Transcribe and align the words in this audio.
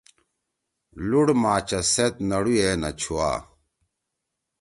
لُوڑ 1.07 1.27
ماچس 1.41 1.85
سیت 1.93 2.13
نڑُوئے 2.29 2.69
نہ 2.81 2.89
چھوا۔ 2.99 3.31